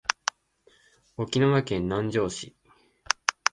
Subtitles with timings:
[1.15, 2.55] 沖縄県南城市